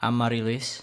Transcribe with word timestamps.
Amarilis 0.00 0.80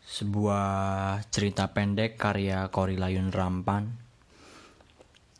Sebuah 0.00 1.20
cerita 1.28 1.68
pendek 1.68 2.16
karya 2.16 2.64
Kori 2.72 2.96
Layun 2.96 3.28
Rampan. 3.28 3.84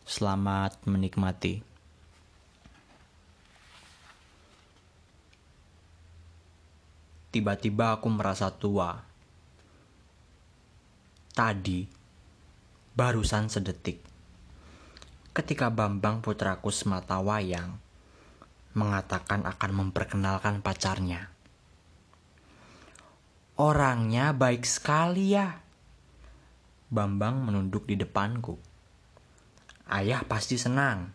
Selamat 0.05 0.85
menikmati. 0.85 1.65
Tiba-tiba 7.33 7.97
aku 7.97 8.13
merasa 8.13 8.53
tua. 8.53 9.01
Tadi 11.33 11.89
Barusan 12.93 13.49
sedetik 13.49 14.05
Ketika 15.33 15.73
Bambang 15.73 16.21
putraku 16.21 16.69
semata 16.69 17.17
wayang 17.25 17.81
Mengatakan 18.77 19.49
akan 19.49 19.73
memperkenalkan 19.73 20.61
pacarnya 20.61 21.34
Orangnya 23.55 24.35
baik 24.35 24.67
sekali 24.67 25.31
ya. 25.31 25.47
Bambang 26.91 27.47
menunduk 27.47 27.87
di 27.87 27.95
depanku. 27.95 28.59
Ayah 29.87 30.27
pasti 30.27 30.59
senang. 30.59 31.15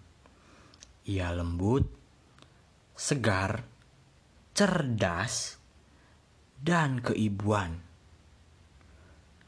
Ia 1.04 1.36
lembut, 1.36 1.84
segar, 2.96 3.68
cerdas, 4.56 5.60
dan 6.64 7.04
keibuan. 7.04 7.76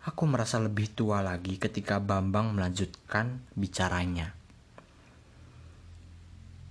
Aku 0.03 0.27
merasa 0.27 0.59
lebih 0.59 0.91
tua 0.91 1.23
lagi 1.23 1.55
ketika 1.55 2.03
Bambang 2.03 2.51
melanjutkan 2.51 3.39
bicaranya. 3.55 4.35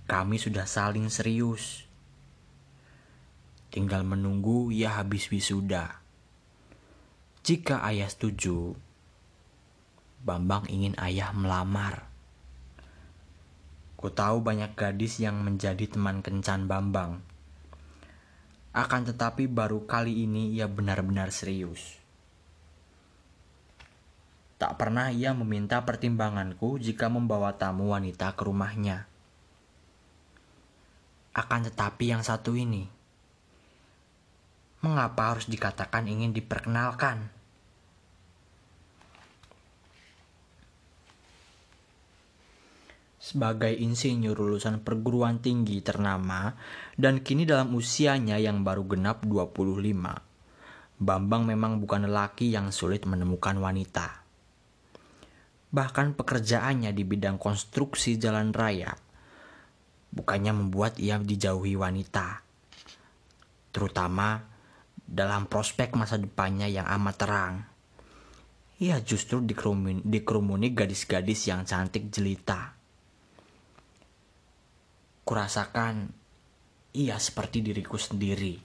Kami 0.05 0.37
sudah 0.37 0.69
saling 0.69 1.09
serius. 1.09 1.81
Tinggal 3.73 4.05
menunggu 4.05 4.69
ia 4.69 5.01
habis 5.01 5.31
wisuda. 5.31 6.00
Jika 7.41 7.81
ayah 7.89 8.05
setuju, 8.05 8.77
Bambang 10.21 10.69
ingin 10.69 10.93
ayah 11.01 11.33
melamar. 11.33 12.05
Ku 13.97 14.13
tahu 14.13 14.45
banyak 14.45 14.77
gadis 14.77 15.17
yang 15.17 15.41
menjadi 15.41 15.89
teman 15.89 16.21
kencan 16.21 16.69
Bambang. 16.69 17.25
Akan 18.77 19.09
tetapi 19.09 19.49
baru 19.49 19.89
kali 19.89 20.21
ini 20.21 20.53
ia 20.53 20.69
benar-benar 20.69 21.33
serius. 21.33 21.97
Tak 24.61 24.77
pernah 24.77 25.09
ia 25.09 25.33
meminta 25.33 25.81
pertimbanganku 25.81 26.77
jika 26.77 27.09
membawa 27.09 27.57
tamu 27.57 27.97
wanita 27.97 28.37
ke 28.37 28.45
rumahnya. 28.45 29.09
Akan 31.33 31.65
tetapi 31.65 32.13
yang 32.13 32.21
satu 32.21 32.53
ini, 32.53 32.85
mengapa 34.81 35.33
harus 35.33 35.45
dikatakan 35.45 36.09
ingin 36.09 36.33
diperkenalkan? 36.33 37.29
Sebagai 43.21 43.71
insinyur 43.71 44.33
lulusan 44.33 44.81
perguruan 44.81 45.39
tinggi 45.39 45.79
ternama 45.79 46.57
dan 46.97 47.21
kini 47.21 47.45
dalam 47.45 47.71
usianya 47.77 48.41
yang 48.41 48.65
baru 48.65 48.83
genap 48.89 49.23
25, 49.23 50.99
Bambang 51.01 51.45
memang 51.45 51.81
bukan 51.81 52.05
lelaki 52.09 52.53
yang 52.53 52.73
sulit 52.73 53.05
menemukan 53.05 53.57
wanita. 53.61 54.21
Bahkan 55.71 56.17
pekerjaannya 56.17 56.91
di 56.91 57.03
bidang 57.07 57.39
konstruksi 57.39 58.19
jalan 58.19 58.51
raya 58.51 58.91
bukannya 60.11 60.51
membuat 60.51 60.99
ia 60.99 61.15
dijauhi 61.15 61.79
wanita, 61.79 62.43
terutama 63.71 64.50
dalam 65.11 65.51
prospek 65.51 65.91
masa 65.99 66.15
depannya 66.15 66.71
yang 66.71 66.87
amat 66.87 67.15
terang. 67.19 67.55
Ia 68.79 69.03
justru 69.03 69.43
dikerumuni, 69.43 70.67
gadis-gadis 70.71 71.51
yang 71.51 71.67
cantik 71.67 72.07
jelita. 72.09 72.73
Kurasakan 75.27 76.09
ia 76.95 77.19
seperti 77.19 77.61
diriku 77.61 77.99
sendiri. 77.99 78.57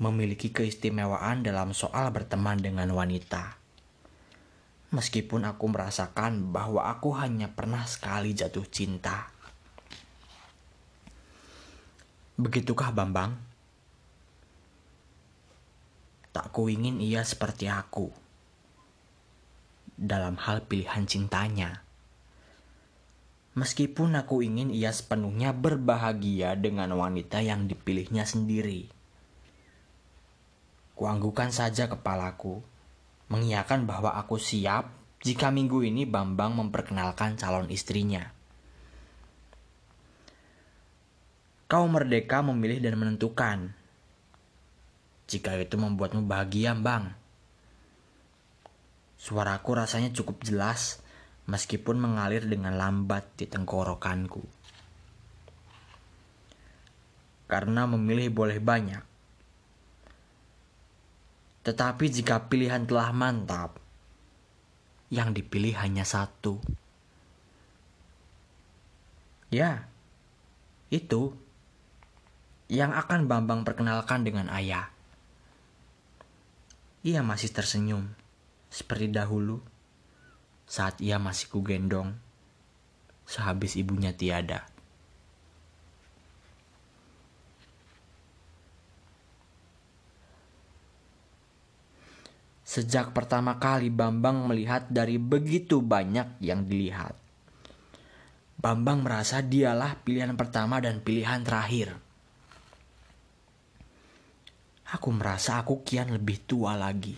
Memiliki 0.00 0.54
keistimewaan 0.54 1.42
dalam 1.42 1.74
soal 1.74 2.12
berteman 2.14 2.60
dengan 2.60 2.88
wanita. 2.94 3.58
Meskipun 4.94 5.48
aku 5.48 5.64
merasakan 5.66 6.54
bahwa 6.54 6.86
aku 6.88 7.16
hanya 7.18 7.50
pernah 7.50 7.84
sekali 7.88 8.32
jatuh 8.36 8.64
cinta. 8.70 9.34
Begitukah 12.38 12.94
Bambang? 12.94 13.49
Tak 16.40 16.56
kuingin 16.56 17.04
ia 17.04 17.20
seperti 17.20 17.68
aku 17.68 18.08
dalam 19.92 20.40
hal 20.40 20.64
pilihan 20.64 21.04
cintanya. 21.04 21.84
Meskipun 23.52 24.16
aku 24.16 24.40
ingin 24.40 24.72
ia 24.72 24.88
sepenuhnya 24.88 25.52
berbahagia 25.52 26.56
dengan 26.56 26.96
wanita 26.96 27.44
yang 27.44 27.68
dipilihnya 27.68 28.24
sendiri. 28.24 28.88
Kuanggukan 30.96 31.52
saja 31.52 31.92
kepalaku, 31.92 32.64
mengiyakan 33.28 33.84
bahwa 33.84 34.16
aku 34.16 34.40
siap 34.40 34.88
jika 35.20 35.52
minggu 35.52 35.84
ini 35.84 36.08
Bambang 36.08 36.56
memperkenalkan 36.56 37.36
calon 37.36 37.68
istrinya. 37.68 38.32
Kau 41.68 41.84
merdeka 41.84 42.40
memilih 42.40 42.80
dan 42.80 42.96
menentukan 42.96 43.76
jika 45.30 45.54
itu 45.54 45.78
membuatmu 45.78 46.26
bahagia, 46.26 46.74
Bang. 46.74 47.14
Suaraku 49.14 49.78
rasanya 49.78 50.10
cukup 50.10 50.42
jelas 50.42 50.98
meskipun 51.46 52.02
mengalir 52.02 52.42
dengan 52.42 52.74
lambat 52.74 53.30
di 53.38 53.46
tenggorokanku. 53.46 54.42
Karena 57.46 57.86
memilih 57.86 58.34
boleh 58.34 58.58
banyak. 58.58 59.02
Tetapi 61.62 62.04
jika 62.10 62.50
pilihan 62.50 62.82
telah 62.88 63.14
mantap, 63.14 63.78
yang 65.14 65.30
dipilih 65.30 65.78
hanya 65.78 66.02
satu. 66.02 66.58
Ya, 69.50 69.90
itu 70.90 71.34
yang 72.70 72.94
akan 72.94 73.26
Bambang 73.26 73.66
perkenalkan 73.66 74.22
dengan 74.22 74.46
ayah. 74.54 74.99
Ia 77.00 77.24
masih 77.24 77.48
tersenyum, 77.48 78.12
seperti 78.68 79.08
dahulu, 79.08 79.64
saat 80.68 81.00
ia 81.00 81.16
masih 81.16 81.48
kugendong, 81.48 82.12
sehabis 83.24 83.76
ibunya 83.80 84.12
tiada. 84.12 84.68
Sejak 92.70 93.16
pertama 93.16 93.58
kali 93.58 93.90
Bambang 93.90 94.46
melihat 94.46 94.86
dari 94.86 95.18
begitu 95.18 95.82
banyak 95.82 96.38
yang 96.38 96.68
dilihat. 96.68 97.18
Bambang 98.60 99.02
merasa 99.02 99.42
dialah 99.42 99.98
pilihan 100.04 100.36
pertama 100.38 100.78
dan 100.78 101.02
pilihan 101.02 101.42
terakhir. 101.42 101.96
Aku 104.90 105.14
merasa 105.14 105.62
aku 105.62 105.86
kian 105.86 106.10
lebih 106.10 106.42
tua 106.42 106.74
lagi. 106.74 107.14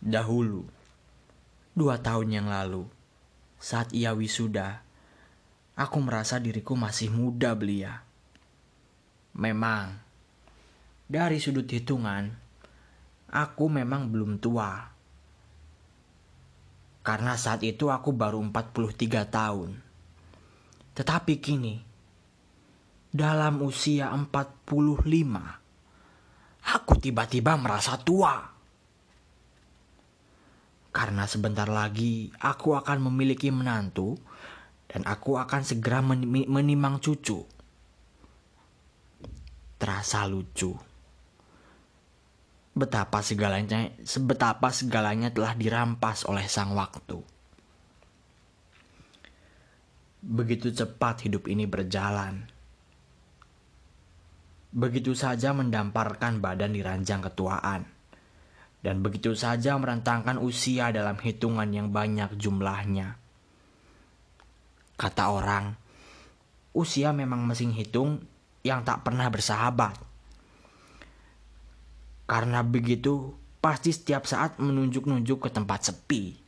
Dahulu, 0.00 0.64
dua 1.76 2.00
tahun 2.00 2.40
yang 2.40 2.48
lalu, 2.48 2.88
saat 3.60 3.92
ia 3.92 4.16
wisuda, 4.16 4.80
aku 5.76 6.00
merasa 6.00 6.40
diriku 6.40 6.72
masih 6.80 7.12
muda 7.12 7.52
belia. 7.52 8.00
Memang, 9.36 10.00
dari 11.04 11.36
sudut 11.36 11.68
hitungan, 11.68 12.32
aku 13.28 13.68
memang 13.68 14.08
belum 14.08 14.40
tua. 14.40 14.88
Karena 17.04 17.36
saat 17.36 17.60
itu 17.68 17.92
aku 17.92 18.16
baru 18.16 18.40
43 18.40 19.28
tahun. 19.28 19.76
Tetapi 20.96 21.34
kini, 21.36 21.89
dalam 23.10 23.58
usia 23.66 24.14
45, 24.14 24.70
aku 26.62 26.92
tiba-tiba 27.02 27.58
merasa 27.58 27.98
tua. 27.98 28.38
Karena 30.90 31.26
sebentar 31.26 31.70
lagi 31.70 32.30
aku 32.38 32.74
akan 32.74 33.10
memiliki 33.10 33.50
menantu 33.50 34.18
dan 34.90 35.06
aku 35.06 35.38
akan 35.38 35.62
segera 35.62 36.02
menimang 36.02 36.98
cucu. 36.98 37.46
Terasa 39.78 40.26
lucu. 40.26 40.74
Betapa 42.70 43.22
segalanya 43.22 43.90
sebetapa 44.06 44.70
segalanya 44.70 45.34
telah 45.34 45.58
dirampas 45.58 46.26
oleh 46.26 46.46
sang 46.46 46.74
waktu. 46.74 47.18
Begitu 50.20 50.70
cepat 50.74 51.26
hidup 51.26 51.50
ini 51.50 51.66
berjalan 51.66 52.59
begitu 54.70 55.18
saja 55.18 55.50
mendamparkan 55.50 56.38
badan 56.38 56.70
di 56.70 56.80
ranjang 56.80 57.22
ketuaan, 57.26 57.82
dan 58.80 59.02
begitu 59.02 59.34
saja 59.34 59.74
merentangkan 59.76 60.38
usia 60.38 60.94
dalam 60.94 61.18
hitungan 61.18 61.68
yang 61.68 61.90
banyak 61.90 62.38
jumlahnya. 62.38 63.18
Kata 64.94 65.32
orang, 65.32 65.74
usia 66.76 67.10
memang 67.10 67.42
mesin 67.44 67.74
hitung 67.74 68.22
yang 68.62 68.84
tak 68.84 69.02
pernah 69.02 69.26
bersahabat. 69.32 69.96
Karena 72.30 72.62
begitu, 72.62 73.34
pasti 73.58 73.90
setiap 73.90 74.28
saat 74.28 74.62
menunjuk-nunjuk 74.62 75.44
ke 75.44 75.50
tempat 75.50 75.90
sepi. 75.90 76.38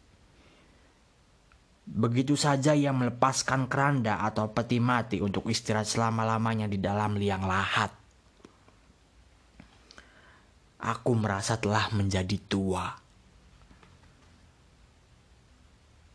Begitu 1.82 2.38
saja 2.38 2.70
ia 2.72 2.94
melepaskan 2.94 3.66
keranda 3.66 4.22
atau 4.22 4.54
peti 4.54 4.78
mati 4.78 5.18
untuk 5.18 5.50
istirahat 5.50 5.90
selama-lamanya 5.90 6.70
di 6.70 6.78
dalam 6.78 7.18
liang 7.18 7.42
lahat. 7.42 8.01
Aku 10.82 11.14
merasa 11.14 11.62
telah 11.62 11.94
menjadi 11.94 12.38
tua. 12.42 12.90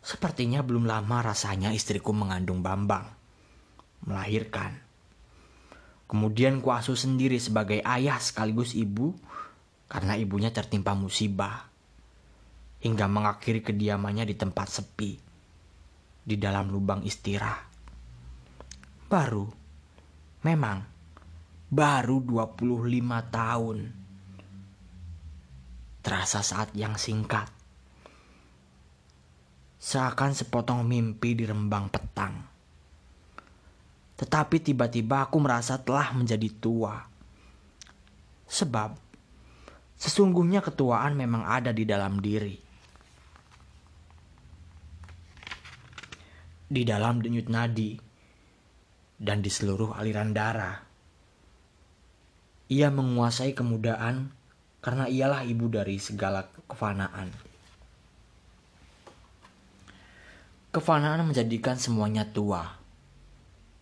Sepertinya 0.04 0.60
belum 0.60 0.84
lama 0.84 1.24
rasanya 1.24 1.72
istriku 1.72 2.12
mengandung 2.12 2.60
Bambang, 2.60 3.08
melahirkan. 4.04 4.76
Kemudian 6.08 6.64
kuasuh 6.64 6.96
sendiri 6.96 7.40
sebagai 7.40 7.84
ayah 7.84 8.20
sekaligus 8.20 8.76
ibu 8.76 9.16
karena 9.88 10.16
ibunya 10.20 10.52
tertimpa 10.52 10.96
musibah 10.96 11.68
hingga 12.84 13.08
mengakhiri 13.08 13.64
kediamannya 13.64 14.28
di 14.28 14.36
tempat 14.36 14.68
sepi 14.68 15.12
di 16.28 16.36
dalam 16.36 16.68
lubang 16.72 17.08
istirahat. 17.08 17.68
Baru, 19.08 19.48
memang, 20.44 20.84
baru 21.72 22.20
25 22.20 23.32
tahun. 23.32 24.07
Terasa 26.08 26.40
saat 26.40 26.72
yang 26.72 26.96
singkat. 26.96 27.52
Seakan 29.76 30.32
sepotong 30.32 30.88
mimpi 30.88 31.36
di 31.36 31.44
rembang 31.44 31.92
petang. 31.92 32.48
Tetapi 34.16 34.64
tiba-tiba 34.64 35.28
aku 35.28 35.36
merasa 35.44 35.76
telah 35.76 36.16
menjadi 36.16 36.48
tua. 36.64 36.96
Sebab 38.48 39.08
Sesungguhnya 39.98 40.62
ketuaan 40.62 41.18
memang 41.18 41.42
ada 41.42 41.74
di 41.74 41.82
dalam 41.82 42.22
diri. 42.22 42.54
Di 46.70 46.86
dalam 46.86 47.18
denyut 47.18 47.50
nadi 47.50 47.98
dan 49.18 49.42
di 49.42 49.50
seluruh 49.50 49.98
aliran 49.98 50.38
darah. 50.38 50.78
Ia 52.70 52.94
menguasai 52.94 53.58
kemudaan 53.58 54.37
karena 54.80 55.10
ialah 55.10 55.44
ibu 55.44 55.68
dari 55.68 55.98
segala 55.98 56.48
kefanaan. 56.70 57.34
Kefanaan 60.72 61.26
menjadikan 61.26 61.80
semuanya 61.80 62.28
tua, 62.30 62.78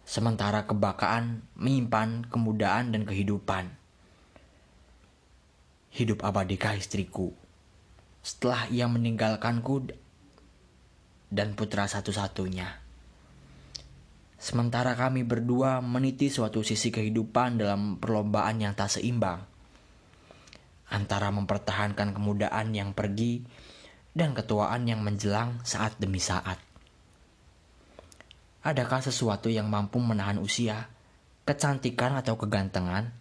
sementara 0.07 0.63
kebakaan 0.69 1.43
menyimpan 1.57 2.29
kemudaan 2.29 2.93
dan 2.93 3.03
kehidupan 3.03 3.73
hidup 5.95 6.27
abadikah 6.27 6.75
istriku 6.75 7.31
setelah 8.19 8.67
ia 8.67 8.83
meninggalkanku 8.91 9.95
dan 11.31 11.55
putra 11.55 11.87
satu-satunya. 11.87 12.83
Sementara 14.35 14.93
kami 14.93 15.23
berdua 15.23 15.79
meniti 15.79 16.29
suatu 16.29 16.61
sisi 16.61 16.91
kehidupan 16.91 17.57
dalam 17.57 17.97
perlombaan 17.97 18.61
yang 18.61 18.77
tak 18.77 18.93
seimbang. 18.93 19.54
Antara 20.91 21.33
mempertahankan 21.33 22.13
kemudaan 22.13 22.73
yang 22.73 22.93
pergi 22.93 23.41
dan 24.13 24.37
ketuaan 24.37 24.85
yang 24.85 25.01
menjelang 25.01 25.59
saat 25.65 25.97
demi 25.97 26.21
saat. 26.21 26.61
Adakah 28.65 29.01
sesuatu 29.01 29.49
yang 29.49 29.69
mampu 29.69 29.97
menahan 30.01 30.41
usia, 30.41 30.89
kecantikan 31.45 32.17
atau 32.17 32.37
kegantengan, 32.37 33.13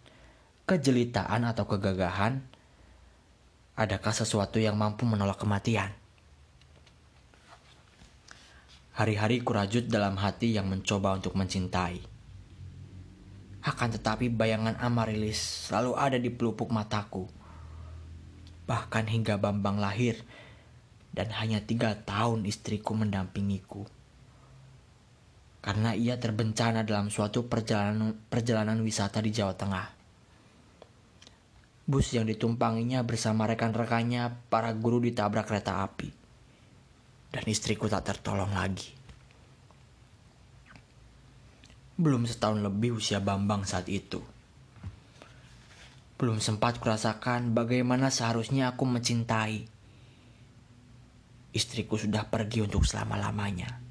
kejelitaan 0.65 1.45
atau 1.45 1.69
kegagahan, 1.69 2.41
Adakah 3.75 4.15
sesuatu 4.15 4.55
yang 4.55 4.79
mampu 4.79 5.03
menolak 5.03 5.35
kematian? 5.35 5.91
Hari-hari 8.95 9.43
kurajut 9.43 9.91
dalam 9.91 10.15
hati 10.15 10.55
yang 10.55 10.71
mencoba 10.71 11.11
untuk 11.11 11.35
mencintai. 11.35 11.99
Akan 13.67 13.91
tetapi 13.91 14.31
bayangan 14.31 14.79
Amarilis 14.79 15.67
selalu 15.67 15.91
ada 15.99 16.15
di 16.15 16.31
pelupuk 16.31 16.71
mataku. 16.71 17.27
Bahkan 18.65 19.05
hingga 19.05 19.37
Bambang 19.37 19.77
lahir 19.77 20.21
dan 21.15 21.31
hanya 21.39 21.63
tiga 21.63 21.95
tahun 21.95 22.43
istriku 22.43 22.91
mendampingiku. 22.91 23.87
Karena 25.63 25.97
ia 25.97 26.19
terbencana 26.19 26.85
dalam 26.85 27.09
suatu 27.09 27.49
perjalanan, 27.49 28.13
perjalanan 28.29 28.77
wisata 28.85 29.23
di 29.23 29.33
Jawa 29.33 29.55
Tengah. 29.57 29.87
Bus 31.85 32.13
yang 32.13 32.29
ditumpanginya 32.29 33.01
bersama 33.01 33.49
rekan-rekannya 33.49 34.49
para 34.49 34.73
guru 34.73 35.01
ditabrak 35.01 35.49
kereta 35.49 35.81
api. 35.85 36.09
Dan 37.33 37.43
istriku 37.49 37.89
tak 37.89 38.13
tertolong 38.13 38.53
lagi. 38.53 38.93
Belum 41.95 42.27
setahun 42.27 42.59
lebih 42.59 42.99
usia 42.99 43.23
Bambang 43.23 43.63
saat 43.63 43.87
itu. 43.87 44.34
Belum 46.15 46.39
sempat 46.39 46.79
kurasakan 46.79 47.51
bagaimana 47.51 48.07
seharusnya 48.07 48.71
aku 48.71 48.87
mencintai. 48.87 49.67
Istriku 51.51 51.99
sudah 51.99 52.31
pergi 52.31 52.63
untuk 52.63 52.87
selama-lamanya. 52.87 53.83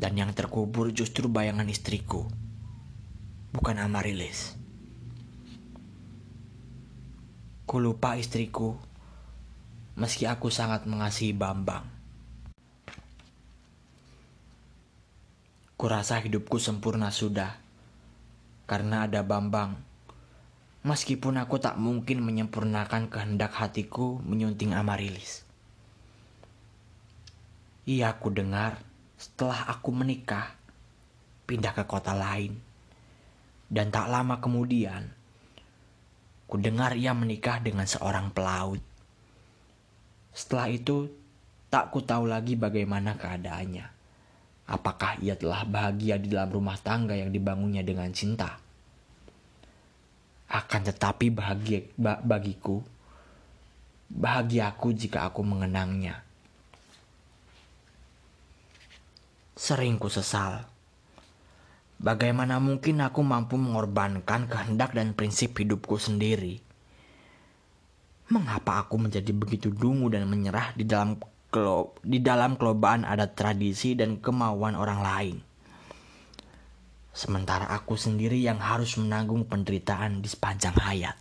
Dan 0.00 0.16
yang 0.16 0.32
terkubur 0.32 0.88
justru 0.96 1.28
bayangan 1.28 1.68
istriku, 1.68 2.24
bukan 3.52 3.76
Amarilis. 3.84 4.56
Ku 7.68 7.76
lupa 7.76 8.16
istriku, 8.16 8.80
meski 10.00 10.24
aku 10.24 10.48
sangat 10.48 10.88
mengasihi 10.88 11.36
Bambang. 11.36 11.84
Kurasa 15.76 16.24
hidupku 16.24 16.56
sempurna 16.56 17.12
sudah, 17.12 17.59
karena 18.70 19.10
ada 19.10 19.26
Bambang. 19.26 19.74
Meskipun 20.86 21.42
aku 21.42 21.58
tak 21.58 21.74
mungkin 21.82 22.22
menyempurnakan 22.22 23.10
kehendak 23.10 23.50
hatiku 23.58 24.22
menyunting 24.22 24.70
Amarilis. 24.70 25.42
Ia 27.90 28.14
aku 28.14 28.30
dengar 28.30 28.78
setelah 29.18 29.66
aku 29.66 29.90
menikah, 29.90 30.54
pindah 31.50 31.74
ke 31.74 31.82
kota 31.90 32.14
lain. 32.14 32.54
Dan 33.66 33.90
tak 33.90 34.06
lama 34.06 34.38
kemudian, 34.38 35.10
Ku 36.50 36.58
dengar 36.58 36.98
ia 36.98 37.14
menikah 37.14 37.62
dengan 37.62 37.86
seorang 37.86 38.34
pelaut. 38.34 38.82
Setelah 40.34 40.66
itu, 40.66 41.06
tak 41.70 41.94
ku 41.94 42.02
tahu 42.02 42.26
lagi 42.26 42.58
bagaimana 42.58 43.14
keadaannya. 43.14 43.86
Apakah 44.70 45.18
ia 45.22 45.38
telah 45.38 45.66
bahagia 45.66 46.18
di 46.18 46.30
dalam 46.30 46.50
rumah 46.50 46.78
tangga 46.78 47.14
yang 47.18 47.30
dibangunnya 47.34 47.82
dengan 47.82 48.10
cinta? 48.14 48.59
Akan 50.50 50.82
tetapi 50.82 51.30
bahagia 51.30 51.86
bagiku, 51.98 52.82
bahagiaku 54.10 54.90
jika 54.90 55.30
aku 55.30 55.46
mengenangnya. 55.46 56.26
Sering 59.54 60.00
ku 60.00 60.10
sesal 60.10 60.66
Bagaimana 62.00 62.56
mungkin 62.64 63.04
aku 63.04 63.20
mampu 63.20 63.60
mengorbankan 63.60 64.48
kehendak 64.48 64.96
dan 64.96 65.12
prinsip 65.12 65.52
hidupku 65.52 66.00
sendiri? 66.00 66.56
Mengapa 68.32 68.80
aku 68.80 68.96
menjadi 68.96 69.28
begitu 69.36 69.68
dungu 69.68 70.08
dan 70.08 70.24
menyerah 70.24 70.72
di 70.72 70.88
dalam 70.88 71.20
di 72.00 72.18
dalam 72.24 72.56
kelobaan 72.56 73.04
adat 73.04 73.36
tradisi 73.36 73.92
dan 73.92 74.16
kemauan 74.16 74.80
orang 74.80 75.00
lain? 75.04 75.36
Sementara 77.10 77.68
aku 77.70 77.98
sendiri 77.98 78.38
yang 78.38 78.62
harus 78.62 78.94
menanggung 78.96 79.46
penderitaan 79.46 80.22
di 80.22 80.28
sepanjang 80.30 80.76
hayat. 80.78 81.16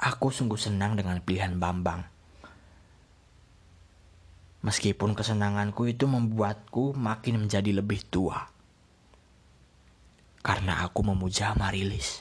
Aku 0.00 0.32
sungguh 0.32 0.56
senang 0.56 0.96
dengan 0.96 1.20
pilihan 1.20 1.56
Bambang 1.60 2.20
Meskipun 4.60 5.16
kesenanganku 5.16 5.88
itu 5.88 6.04
membuatku 6.04 6.92
makin 6.92 7.48
menjadi 7.48 7.80
lebih 7.80 8.04
tua. 8.12 8.44
Karena 10.44 10.84
aku 10.84 11.00
memuja 11.00 11.56
Amarilis. 11.56 12.20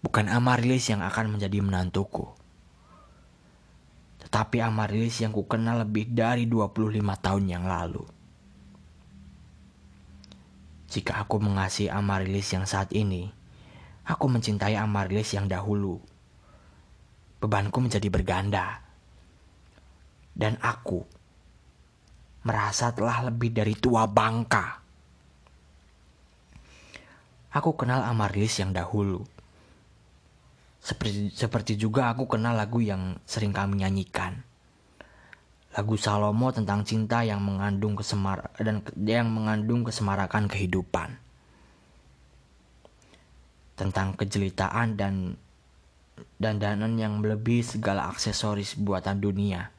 Bukan 0.00 0.32
Amarilis 0.32 0.88
yang 0.88 1.04
akan 1.04 1.36
menjadi 1.36 1.60
menantuku. 1.60 2.32
Tetapi 4.22 4.62
Amarilis 4.62 5.18
yang 5.18 5.34
kukenal 5.34 5.82
lebih 5.82 6.14
dari 6.14 6.46
25 6.46 7.02
tahun 7.18 7.44
yang 7.50 7.64
lalu. 7.66 8.06
Jika 10.92 11.24
aku 11.24 11.40
mengasihi 11.40 11.88
Amarilis 11.88 12.52
yang 12.52 12.68
saat 12.68 12.92
ini, 12.92 13.32
aku 14.04 14.28
mencintai 14.28 14.76
Amarilis 14.76 15.32
yang 15.32 15.48
dahulu. 15.48 15.98
Bebanku 17.42 17.82
menjadi 17.82 18.08
berganda. 18.12 18.84
Dan 20.32 20.60
aku 20.60 21.02
merasa 22.44 22.92
telah 22.92 23.32
lebih 23.32 23.50
dari 23.56 23.74
tua 23.74 24.04
bangka. 24.04 24.84
Aku 27.52 27.76
kenal 27.76 28.04
Amarilis 28.04 28.60
yang 28.60 28.72
dahulu. 28.72 29.24
Seperti, 30.82 31.30
seperti 31.30 31.78
juga 31.78 32.10
aku 32.10 32.26
kenal 32.26 32.58
lagu 32.58 32.82
yang 32.82 33.14
sering 33.22 33.54
kami 33.54 33.86
nyanyikan. 33.86 34.42
Lagu 35.78 35.94
Salomo 35.94 36.50
tentang 36.50 36.82
cinta 36.82 37.22
yang 37.22 37.38
mengandung 37.38 37.94
kesemar 37.94 38.50
dan 38.58 38.82
yang 38.98 39.30
mengandung 39.30 39.86
kesemarakan 39.86 40.50
kehidupan. 40.50 41.22
Tentang 43.78 44.18
kejelitaan 44.18 44.98
dan 44.98 45.38
dandanan 46.42 46.98
yang 46.98 47.22
melebihi 47.22 47.78
segala 47.78 48.10
aksesoris 48.10 48.74
buatan 48.74 49.22
dunia. 49.22 49.70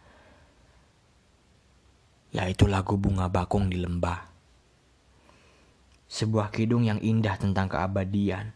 Yaitu 2.31 2.65
lagu 2.65 2.95
bunga 2.95 3.27
bakung 3.27 3.67
di 3.67 3.75
lembah. 3.75 4.31
Sebuah 6.07 6.49
kidung 6.49 6.87
yang 6.87 7.03
indah 7.03 7.35
tentang 7.37 7.67
keabadian 7.67 8.55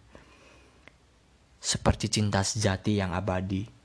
seperti 1.57 2.09
cinta 2.09 2.45
sejati 2.45 2.97
yang 2.97 3.11
abadi 3.11 3.77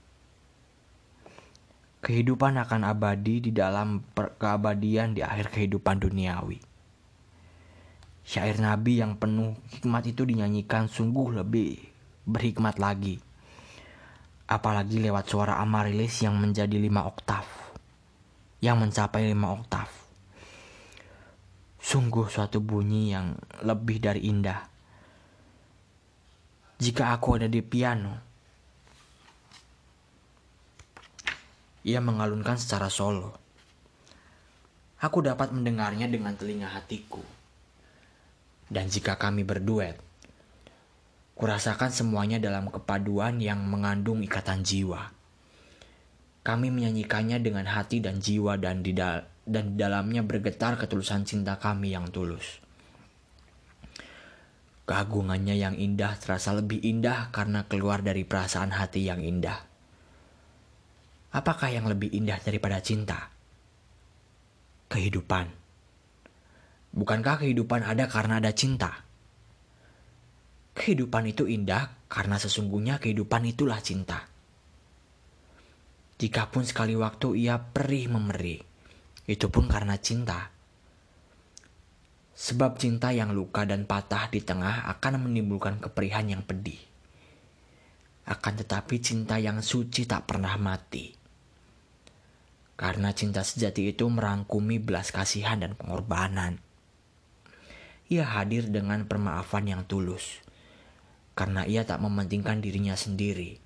Kehidupan 2.03 2.59
akan 2.59 2.83
abadi 2.83 3.39
di 3.39 3.55
dalam 3.55 4.03
keabadian 4.19 5.15
di 5.15 5.23
akhir 5.23 5.55
kehidupan 5.55 6.03
duniawi. 6.03 6.59
Syair 8.27 8.59
Nabi 8.59 8.99
yang 8.99 9.15
penuh 9.15 9.55
hikmat 9.71 10.11
itu 10.11 10.27
dinyanyikan 10.27 10.91
sungguh 10.91 11.31
lebih 11.31 11.79
berhikmat 12.27 12.83
lagi. 12.83 13.23
Apalagi 14.51 14.99
lewat 14.99 15.31
suara 15.31 15.63
Amarilis 15.63 16.27
yang 16.27 16.43
menjadi 16.43 16.75
lima 16.75 17.07
oktav. 17.07 17.47
Yang 18.59 18.77
mencapai 18.83 19.23
lima 19.31 19.55
oktav. 19.55 19.87
Sungguh 21.79 22.27
suatu 22.27 22.59
bunyi 22.59 23.15
yang 23.15 23.39
lebih 23.63 24.03
dari 24.03 24.27
indah. 24.27 24.72
Jika 26.83 27.15
aku 27.15 27.39
ada 27.39 27.47
di 27.47 27.63
piano, 27.63 28.33
Ia 31.83 31.99
mengalunkan 31.99 32.55
secara 32.59 32.87
solo. 32.87 33.35
Aku 35.03 35.19
dapat 35.19 35.51
mendengarnya 35.51 36.07
dengan 36.07 36.39
telinga 36.39 36.71
hatiku. 36.71 37.19
Dan 38.71 38.87
jika 38.87 39.19
kami 39.19 39.43
berduet, 39.43 39.99
kurasakan 41.35 41.91
semuanya 41.91 42.39
dalam 42.39 42.71
kepaduan 42.71 43.43
yang 43.43 43.67
mengandung 43.67 44.23
ikatan 44.23 44.63
jiwa. 44.63 45.11
Kami 46.47 46.71
menyanyikannya 46.71 47.43
dengan 47.43 47.67
hati 47.67 47.99
dan 47.99 48.23
jiwa 48.23 48.59
dan 48.63 48.87
di, 48.87 48.95
da 48.95 49.27
dan 49.43 49.75
dalamnya 49.75 50.23
bergetar 50.23 50.79
ketulusan 50.79 51.27
cinta 51.27 51.59
kami 51.59 51.95
yang 51.95 52.11
tulus. 52.15 52.63
Keagungannya 54.83 55.55
yang 55.55 55.79
indah 55.79 56.19
terasa 56.19 56.59
lebih 56.59 56.83
indah 56.83 57.31
karena 57.31 57.71
keluar 57.71 58.03
dari 58.03 58.27
perasaan 58.27 58.75
hati 58.75 59.07
yang 59.07 59.23
indah. 59.23 59.63
Apakah 61.33 61.71
yang 61.71 61.87
lebih 61.87 62.11
indah 62.11 62.43
daripada 62.43 62.83
cinta? 62.83 63.31
Kehidupan. 64.91 65.47
Bukankah 66.93 67.41
kehidupan 67.41 67.87
ada 67.89 68.05
karena 68.11 68.37
ada 68.43 68.53
cinta? 68.53 69.07
Kehidupan 70.77 71.25
itu 71.31 71.49
indah 71.49 72.09
karena 72.11 72.37
sesungguhnya 72.37 73.01
kehidupan 73.01 73.49
itulah 73.49 73.81
cinta. 73.81 74.29
Jikapun 76.21 76.69
sekali 76.69 76.93
waktu 76.93 77.49
ia 77.49 77.57
perih 77.57 78.13
memeri, 78.13 78.61
itu 79.25 79.47
pun 79.49 79.67
karena 79.67 79.97
cinta. 79.97 80.53
Sebab 82.43 82.83
cinta 82.83 83.15
yang 83.15 83.31
luka 83.31 83.63
dan 83.63 83.87
patah 83.87 84.27
di 84.27 84.43
tengah 84.43 84.91
akan 84.91 85.31
menimbulkan 85.31 85.79
keperihan 85.79 86.27
yang 86.27 86.43
pedih. 86.43 86.83
Akan 88.27 88.59
tetapi 88.59 88.99
cinta 88.99 89.39
yang 89.39 89.63
suci 89.63 90.11
tak 90.11 90.27
pernah 90.27 90.59
mati 90.59 91.23
karena 92.83 93.15
cinta 93.15 93.47
sejati 93.47 93.95
itu 93.95 94.11
merangkumi 94.11 94.83
belas 94.83 95.15
kasihan 95.15 95.55
dan 95.63 95.79
pengorbanan. 95.79 96.59
Ia 98.11 98.27
hadir 98.27 98.67
dengan 98.75 99.07
permaafan 99.07 99.71
yang 99.71 99.83
tulus. 99.87 100.43
Karena 101.39 101.63
ia 101.63 101.87
tak 101.87 102.03
mementingkan 102.03 102.59
dirinya 102.59 102.99
sendiri. 102.99 103.63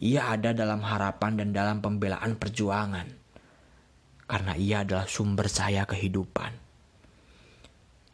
Ia 0.00 0.32
ada 0.32 0.56
dalam 0.56 0.80
harapan 0.80 1.36
dan 1.36 1.48
dalam 1.52 1.84
pembelaan 1.84 2.40
perjuangan. 2.40 3.06
Karena 4.24 4.56
ia 4.56 4.82
adalah 4.82 5.04
sumber 5.04 5.52
saya 5.52 5.84
kehidupan. 5.84 6.65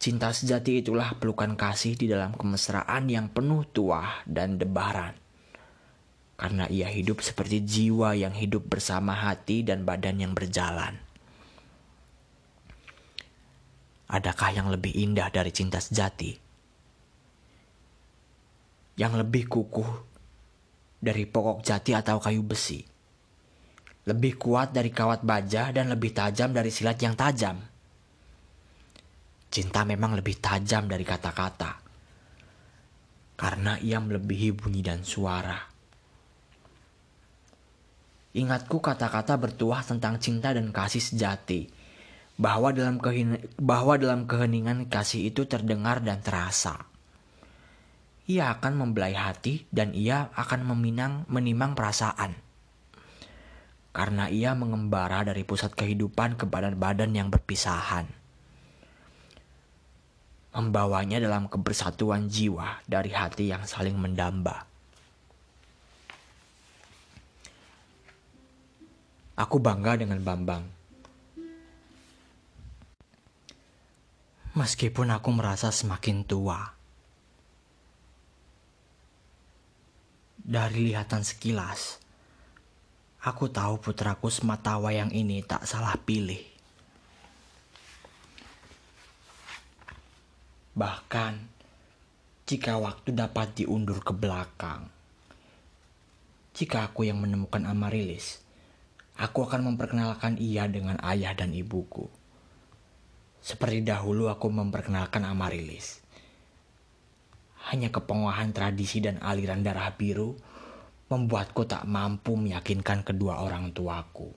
Cinta 0.03 0.35
sejati 0.35 0.83
itulah 0.83 1.15
pelukan 1.15 1.55
kasih 1.55 1.95
di 1.95 2.11
dalam 2.11 2.35
kemesraan 2.35 3.07
yang 3.07 3.31
penuh 3.31 3.63
tuah 3.71 4.27
dan 4.27 4.59
debaran 4.59 5.23
karena 6.43 6.67
ia 6.67 6.91
hidup 6.91 7.23
seperti 7.23 7.63
jiwa 7.63 8.19
yang 8.19 8.35
hidup 8.35 8.67
bersama 8.67 9.15
hati 9.15 9.63
dan 9.63 9.87
badan 9.87 10.19
yang 10.19 10.35
berjalan. 10.35 10.99
Adakah 14.11 14.51
yang 14.51 14.67
lebih 14.67 14.91
indah 14.91 15.31
dari 15.31 15.55
cinta 15.55 15.79
sejati? 15.79 16.35
Yang 18.99 19.23
lebih 19.23 19.47
kukuh 19.47 19.91
dari 20.99 21.31
pokok 21.31 21.63
jati 21.63 21.95
atau 21.95 22.19
kayu 22.19 22.43
besi? 22.43 22.83
Lebih 24.03 24.35
kuat 24.35 24.75
dari 24.75 24.91
kawat 24.91 25.23
baja 25.23 25.71
dan 25.71 25.95
lebih 25.95 26.11
tajam 26.11 26.51
dari 26.51 26.75
silat 26.75 26.99
yang 26.99 27.15
tajam? 27.15 27.72
Cinta 29.53 29.85
memang 29.85 30.17
lebih 30.17 30.41
tajam 30.41 30.89
dari 30.89 31.05
kata-kata 31.05 31.83
karena 33.43 33.75
ia 33.83 33.99
melebihi 33.99 34.55
bunyi 34.55 34.87
dan 34.87 35.03
suara. 35.03 35.59
Ingatku 38.39 38.79
kata-kata 38.79 39.35
bertuah 39.35 39.83
tentang 39.83 40.23
cinta 40.23 40.55
dan 40.55 40.71
kasih 40.71 41.03
sejati. 41.03 41.67
Bahwa 42.39 42.73
dalam, 42.73 42.97
bahwa 43.61 43.95
dalam 43.99 44.25
keheningan 44.31 44.89
kasih 44.89 45.35
itu 45.35 45.45
terdengar 45.45 46.01
dan 46.01 46.23
terasa. 46.23 46.87
Ia 48.31 48.57
akan 48.57 48.79
membelai 48.79 49.13
hati 49.13 49.69
dan 49.69 49.93
ia 49.93 50.31
akan 50.33 50.65
meminang, 50.73 51.27
menimang 51.27 51.75
perasaan. 51.75 52.39
Karena 53.93 54.31
ia 54.31 54.57
mengembara 54.57 55.27
dari 55.27 55.45
pusat 55.45 55.77
kehidupan 55.77 56.41
ke 56.41 56.49
badan-badan 56.49 57.13
yang 57.13 57.29
berpisahan. 57.29 58.22
Membawanya 60.53 61.17
dalam 61.17 61.49
kebersatuan 61.49 62.29
jiwa 62.29 62.85
dari 62.85 63.09
hati 63.09 63.49
yang 63.49 63.65
saling 63.65 63.97
mendamba. 63.97 64.69
Aku 69.33 69.57
bangga 69.57 69.97
dengan 69.97 70.21
Bambang. 70.21 70.61
Meskipun 74.53 75.09
aku 75.09 75.33
merasa 75.33 75.73
semakin 75.73 76.29
tua. 76.29 76.61
Dari 80.37 80.93
lihatan 80.93 81.25
sekilas, 81.25 81.97
aku 83.25 83.49
tahu 83.49 83.81
putraku 83.81 84.29
semata 84.29 84.77
wayang 84.77 85.09
ini 85.17 85.41
tak 85.41 85.65
salah 85.65 85.97
pilih. 85.97 86.52
Bahkan, 90.73 91.35
jika 92.49 92.81
waktu 92.81 93.13
dapat 93.13 93.57
diundur 93.59 94.01
ke 94.01 94.13
belakang, 94.17 94.89
jika 96.53 96.89
aku 96.89 97.09
yang 97.09 97.21
menemukan 97.21 97.65
Amarilis, 97.65 98.43
Aku 99.21 99.45
akan 99.45 99.73
memperkenalkan 99.73 100.41
ia 100.41 100.65
dengan 100.73 100.97
ayah 101.05 101.37
dan 101.37 101.53
ibuku. 101.53 102.09
Seperti 103.45 103.85
dahulu 103.85 104.33
aku 104.33 104.49
memperkenalkan 104.49 105.29
Amarilis. 105.29 106.01
Hanya 107.69 107.93
kepenguahan 107.93 108.57
tradisi 108.57 109.05
dan 109.05 109.21
aliran 109.21 109.61
darah 109.61 109.93
biru 109.93 110.33
membuatku 111.13 111.69
tak 111.69 111.85
mampu 111.85 112.41
meyakinkan 112.41 113.05
kedua 113.05 113.45
orang 113.45 113.77
tuaku. 113.77 114.33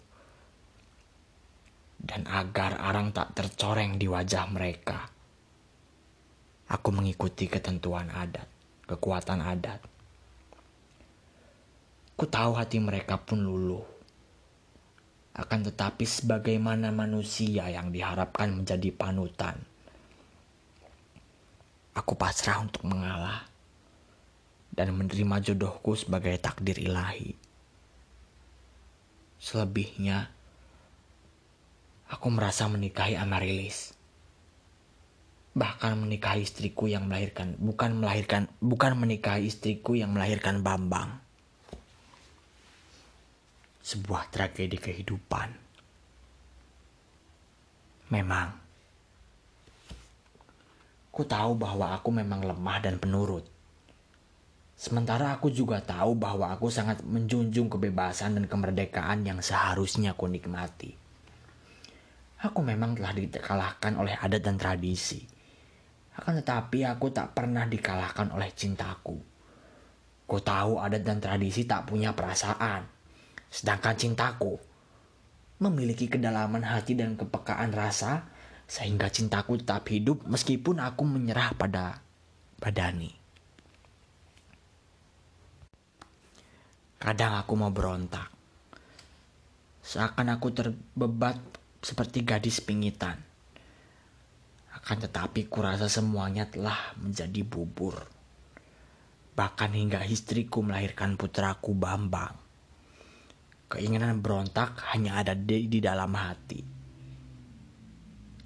Dan 1.95 2.27
agar 2.27 2.77
arang 2.83 3.15
tak 3.15 3.31
tercoreng 3.31 3.95
di 3.95 4.05
wajah 4.05 4.45
mereka, 4.51 5.07
aku 6.69 6.89
mengikuti 6.93 7.49
ketentuan 7.49 8.09
adat, 8.09 8.47
kekuatan 8.89 9.41
adat. 9.41 9.81
Ku 12.15 12.23
tahu 12.25 12.55
hati 12.55 12.79
mereka 12.79 13.19
pun 13.19 13.43
luluh 13.43 13.83
akan 15.35 15.67
tetapi 15.67 16.07
sebagaimana 16.07 16.95
manusia 16.95 17.67
yang 17.67 17.91
diharapkan 17.91 18.55
menjadi 18.55 18.87
panutan. 18.95 19.59
aku 21.95 22.13
pasrah 22.19 22.59
untuk 22.59 22.83
mengalah 22.83 23.47
dan 24.75 24.91
menerima 24.91 25.39
jodohku 25.39 25.95
sebagai 25.95 26.35
takdir 26.35 26.75
ilahi. 26.75 27.31
Selebihnya, 29.39 30.27
aku 32.11 32.27
merasa 32.27 32.67
menikahi 32.67 33.15
Amarilis. 33.15 33.94
Bahkan 35.55 35.95
menikahi 36.03 36.43
istriku 36.43 36.91
yang 36.91 37.07
melahirkan, 37.07 37.55
bukan 37.55 37.95
melahirkan, 37.95 38.51
bukan 38.59 38.99
menikahi 38.99 39.47
istriku 39.47 39.95
yang 39.95 40.11
melahirkan 40.11 40.59
Bambang. 40.59 41.15
Sebuah 43.79 44.27
tragedi 44.35 44.75
kehidupan. 44.75 45.47
Memang, 48.11 48.51
ku 51.15 51.23
tahu 51.23 51.55
bahwa 51.55 51.95
aku 51.95 52.11
memang 52.11 52.43
lemah 52.43 52.83
dan 52.83 52.99
penurut. 52.99 53.47
Sementara 54.75 55.31
aku 55.31 55.47
juga 55.47 55.79
tahu 55.79 56.19
bahwa 56.19 56.51
aku 56.51 56.67
sangat 56.67 56.99
menjunjung 57.07 57.71
kebebasan 57.71 58.35
dan 58.35 58.45
kemerdekaan 58.51 59.23
yang 59.23 59.39
seharusnya 59.39 60.11
aku 60.11 60.27
nikmati. 60.27 60.91
Aku 62.43 62.59
memang 62.59 62.99
telah 62.99 63.15
dikalahkan 63.15 63.95
oleh 63.95 64.19
adat 64.19 64.43
dan 64.43 64.59
tradisi. 64.59 65.34
Akan 66.15 66.39
tetapi 66.39 66.87
aku 66.87 67.11
tak 67.11 67.35
pernah 67.35 67.67
dikalahkan 67.67 68.31
oleh 68.31 68.51
cintaku. 68.55 69.19
Ku 70.25 70.37
tahu 70.41 70.79
adat 70.79 71.03
dan 71.03 71.19
tradisi 71.19 71.67
tak 71.67 71.91
punya 71.91 72.15
perasaan. 72.15 72.87
Sedangkan 73.51 73.95
cintaku 73.99 74.55
memiliki 75.59 76.11
kedalaman 76.11 76.63
hati 76.67 76.99
dan 76.99 77.15
kepekaan 77.15 77.71
rasa 77.71 78.27
sehingga 78.65 79.07
cintaku 79.07 79.61
tetap 79.61 79.87
hidup 79.87 80.25
meskipun 80.25 80.81
aku 80.81 81.03
menyerah 81.05 81.53
pada 81.55 82.01
badani. 82.59 83.13
Kadang 86.97 87.37
aku 87.37 87.53
mau 87.53 87.69
berontak. 87.69 88.33
Seakan 89.85 90.33
aku 90.33 90.49
terbebat 90.49 91.37
seperti 91.85 92.25
gadis 92.25 92.57
pingitan. 92.65 93.21
Akan 94.75 94.99
tetapi 94.99 95.47
kurasa 95.47 95.87
semuanya 95.87 96.47
telah 96.51 96.95
menjadi 96.99 97.41
bubur. 97.47 97.95
Bahkan 99.35 99.71
hingga 99.71 100.03
istriku 100.03 100.63
melahirkan 100.63 101.15
putraku 101.15 101.71
Bambang. 101.75 102.35
Keinginan 103.71 104.19
berontak 104.19 104.79
hanya 104.93 105.19
ada 105.23 105.33
di, 105.33 105.71
di 105.71 105.79
dalam 105.79 106.11
hati. 106.13 106.61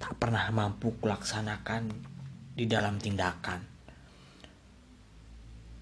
Tak 0.00 0.16
pernah 0.16 0.48
mampu 0.54 0.96
kulaksanakan 0.96 1.82
di 2.56 2.64
dalam 2.64 2.96
tindakan. 2.96 3.60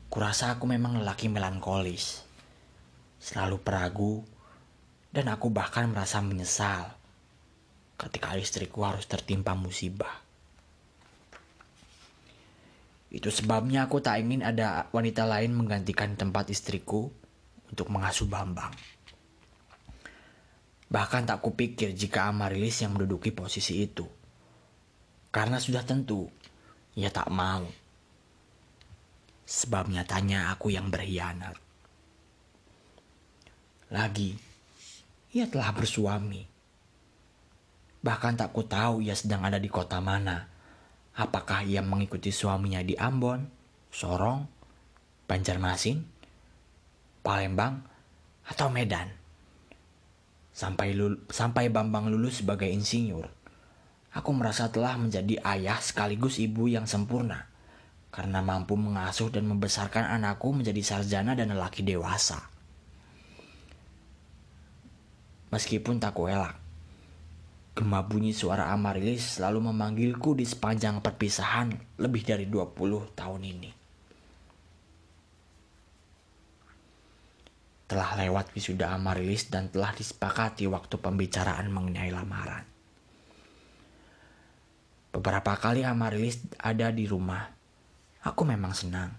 Kurasa 0.09 0.57
aku 0.57 0.65
memang 0.67 0.99
lelaki 1.05 1.31
melankolis 1.31 2.29
selalu 3.19 3.59
peragu, 3.61 4.23
dan 5.11 5.27
aku 5.29 5.51
bahkan 5.51 5.91
merasa 5.91 6.23
menyesal 6.23 6.95
ketika 7.99 8.39
istriku 8.39 8.87
harus 8.87 9.05
tertimpa 9.11 9.59
musibah. 9.59 10.28
Itu 13.09 13.33
sebabnya 13.33 13.89
aku 13.89 14.05
tak 14.05 14.21
ingin 14.21 14.45
ada 14.45 14.93
wanita 14.93 15.25
lain 15.25 15.57
menggantikan 15.57 16.13
tempat 16.13 16.53
istriku 16.53 17.09
untuk 17.73 17.89
mengasuh 17.89 18.29
Bambang. 18.29 18.73
Bahkan 20.89 21.29
tak 21.29 21.41
kupikir 21.45 21.93
jika 21.93 22.29
Amarilis 22.29 22.81
yang 22.81 22.97
menduduki 22.97 23.33
posisi 23.33 23.85
itu. 23.85 24.05
Karena 25.29 25.61
sudah 25.61 25.85
tentu, 25.85 26.29
ia 26.97 27.13
tak 27.13 27.29
mau. 27.29 27.65
Sebab 29.45 29.89
nyatanya 29.93 30.53
aku 30.53 30.73
yang 30.73 30.89
berkhianat. 30.89 31.57
Lagi, 33.93 34.37
ia 35.33 35.49
telah 35.49 35.73
bersuami. 35.73 36.45
Bahkan 38.05 38.33
tak 38.37 38.53
ku 38.53 38.65
tahu 38.65 39.05
ia 39.05 39.17
sedang 39.17 39.45
ada 39.45 39.57
di 39.61 39.69
kota 39.69 40.01
mana. 40.01 40.58
Apakah 41.19 41.67
ia 41.67 41.83
mengikuti 41.83 42.31
suaminya 42.31 42.79
di 42.87 42.95
Ambon, 42.95 43.43
Sorong, 43.91 44.47
Banjarmasin, 45.27 45.99
Palembang, 47.27 47.83
atau 48.47 48.71
Medan. 48.71 49.11
Sampai, 50.55 50.95
lul 50.95 51.23
sampai 51.31 51.71
Bambang 51.71 52.11
lulus 52.11 52.43
sebagai 52.43 52.71
insinyur, 52.71 53.27
aku 54.15 54.31
merasa 54.35 54.71
telah 54.71 54.95
menjadi 54.99 55.39
ayah 55.43 55.79
sekaligus 55.79 56.39
ibu 56.39 56.67
yang 56.71 56.87
sempurna 56.87 57.47
karena 58.11 58.43
mampu 58.43 58.75
mengasuh 58.75 59.31
dan 59.31 59.47
membesarkan 59.47 60.09
anakku 60.19 60.51
menjadi 60.51 60.83
sarjana 60.83 61.39
dan 61.39 61.55
lelaki 61.55 61.87
dewasa 61.87 62.41
meskipun 65.49 66.01
tak 66.01 66.17
kuelak. 66.17 66.57
Gema 67.79 68.03
bunyi 68.03 68.35
suara 68.35 68.75
Amarilis 68.75 69.39
selalu 69.39 69.71
memanggilku 69.71 70.35
di 70.35 70.43
sepanjang 70.43 70.99
perpisahan 70.99 71.71
lebih 72.03 72.27
dari 72.27 72.51
20 72.51 72.75
tahun 73.15 73.43
ini. 73.47 73.71
Telah 77.87 78.11
lewat 78.19 78.51
wisuda 78.59 78.91
Amarilis 78.91 79.47
dan 79.47 79.71
telah 79.71 79.95
disepakati 79.95 80.67
waktu 80.67 80.99
pembicaraan 80.99 81.71
mengenai 81.71 82.11
lamaran. 82.11 82.67
Beberapa 85.15 85.55
kali 85.55 85.87
Amarilis 85.87 86.43
ada 86.59 86.91
di 86.91 87.07
rumah. 87.07 87.47
Aku 88.27 88.43
memang 88.43 88.75
senang. 88.75 89.15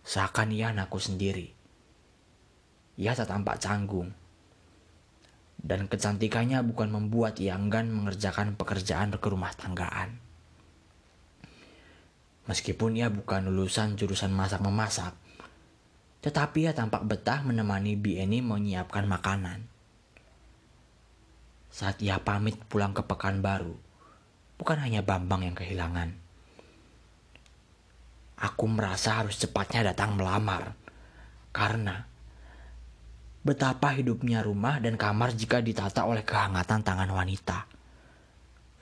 Seakan 0.00 0.48
ia 0.56 0.72
anakku 0.72 0.96
sendiri. 0.96 1.52
Ia 2.96 3.12
tak 3.12 3.28
tampak 3.28 3.60
canggung 3.60 4.16
dan 5.60 5.86
kecantikannya 5.86 6.64
bukan 6.64 6.88
membuat 6.88 7.36
ia 7.38 7.56
enggan 7.56 7.92
mengerjakan 7.92 8.56
pekerjaan 8.56 9.12
kerumah 9.16 9.52
tanggaan. 9.54 10.16
Meskipun 12.48 12.98
ia 12.98 13.06
bukan 13.12 13.46
lulusan 13.46 13.94
jurusan 13.94 14.34
masak-memasak, 14.34 15.14
tetapi 16.20 16.66
ia 16.66 16.72
tampak 16.74 17.06
betah 17.06 17.46
menemani 17.46 17.94
Bieni 17.94 18.42
menyiapkan 18.42 19.06
makanan. 19.06 19.70
Saat 21.70 22.02
ia 22.02 22.18
pamit 22.18 22.58
pulang 22.66 22.90
ke 22.90 23.06
Pekanbaru, 23.06 23.78
bukan 24.58 24.78
hanya 24.82 25.06
Bambang 25.06 25.46
yang 25.46 25.54
kehilangan. 25.54 26.10
Aku 28.40 28.66
merasa 28.66 29.22
harus 29.22 29.38
cepatnya 29.38 29.94
datang 29.94 30.18
melamar, 30.18 30.74
karena 31.54 32.09
Betapa 33.40 33.96
hidupnya 33.96 34.44
rumah 34.44 34.84
dan 34.84 35.00
kamar 35.00 35.32
jika 35.32 35.64
ditata 35.64 36.04
oleh 36.04 36.20
kehangatan 36.20 36.84
tangan 36.84 37.08
wanita. 37.08 37.64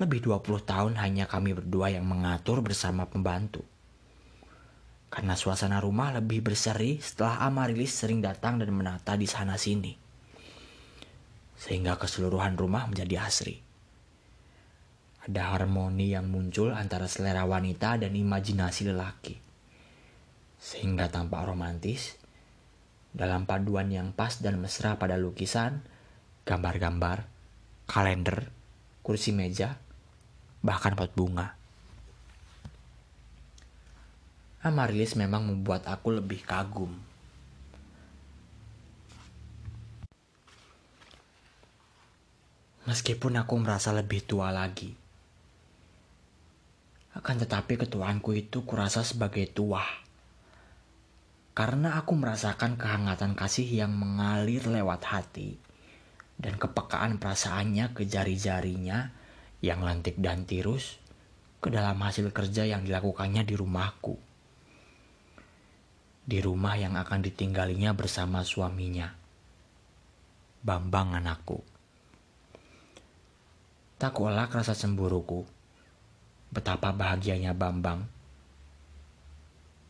Lebih 0.03 0.19
20 0.27 0.67
tahun 0.67 0.93
hanya 0.99 1.31
kami 1.31 1.55
berdua 1.55 1.95
yang 1.95 2.03
mengatur 2.03 2.59
bersama 2.59 3.07
pembantu. 3.07 3.63
Karena 5.15 5.39
suasana 5.39 5.79
rumah 5.79 6.11
lebih 6.11 6.43
berseri 6.43 6.99
setelah 6.99 7.47
Amarilis 7.47 7.95
sering 7.95 8.19
datang 8.19 8.59
dan 8.59 8.75
menata 8.75 9.15
di 9.15 9.31
sana 9.31 9.55
sini. 9.55 9.95
Sehingga 11.55 11.95
keseluruhan 11.95 12.59
rumah 12.59 12.91
menjadi 12.91 13.31
asri. 13.31 13.63
Ada 15.23 15.55
harmoni 15.55 16.19
yang 16.19 16.27
muncul 16.27 16.75
antara 16.75 17.07
selera 17.07 17.47
wanita 17.47 17.95
dan 17.95 18.11
imajinasi 18.11 18.91
lelaki. 18.91 19.39
Sehingga 20.59 21.07
tampak 21.07 21.47
romantis 21.47 22.19
dalam 23.19 23.51
paduan 23.51 23.91
yang 23.91 24.15
pas 24.15 24.39
dan 24.39 24.63
mesra 24.63 24.95
pada 24.95 25.19
lukisan, 25.19 25.83
gambar-gambar, 26.47 27.27
kalender, 27.91 28.47
kursi 29.03 29.35
meja, 29.35 29.75
bahkan 30.63 30.95
pot 30.95 31.11
bunga. 31.19 31.59
Amarilis 34.63 35.19
memang 35.19 35.51
membuat 35.51 35.91
aku 35.91 36.15
lebih 36.15 36.47
kagum. 36.47 36.95
Meskipun 42.87 43.35
aku 43.35 43.55
merasa 43.59 43.91
lebih 43.91 44.23
tua 44.25 44.55
lagi. 44.55 44.95
Akan 47.19 47.37
tetapi 47.37 47.83
ketuaanku 47.83 48.31
itu 48.39 48.63
kurasa 48.63 49.03
sebagai 49.03 49.45
tuah 49.51 50.08
karena 51.59 51.99
aku 51.99 52.15
merasakan 52.15 52.79
kehangatan 52.79 53.35
kasih 53.35 53.67
yang 53.67 53.91
mengalir 53.91 54.63
lewat 54.63 55.03
hati 55.03 55.59
dan 56.39 56.55
kepekaan 56.55 57.19
perasaannya 57.19 57.99
ke 57.99 58.07
jari-jarinya 58.07 59.11
yang 59.59 59.83
lentik 59.83 60.23
dan 60.23 60.47
tirus 60.47 61.03
ke 61.59 61.67
dalam 61.67 61.99
hasil 61.99 62.31
kerja 62.31 62.63
yang 62.63 62.87
dilakukannya 62.87 63.43
di 63.43 63.59
rumahku. 63.59 64.15
Di 66.23 66.39
rumah 66.39 66.79
yang 66.79 66.95
akan 66.95 67.27
ditinggalinya 67.27 67.91
bersama 67.91 68.47
suaminya. 68.47 69.11
Bambang 70.63 71.19
anakku. 71.19 71.59
Tak 73.99 74.15
kuolak 74.15 74.55
rasa 74.55 74.79
cemburuku. 74.79 75.43
Betapa 76.55 76.95
bahagianya 76.95 77.51
Bambang 77.51 78.18